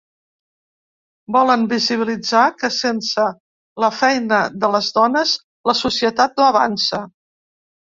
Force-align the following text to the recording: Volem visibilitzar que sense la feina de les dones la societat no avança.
Volem 1.35 1.65
visibilitzar 1.73 2.45
que 2.63 2.71
sense 2.79 3.27
la 3.85 3.91
feina 3.99 4.41
de 4.65 4.73
les 4.79 4.91
dones 4.99 5.37
la 5.73 5.79
societat 5.85 6.45
no 6.45 6.51
avança. 6.51 7.05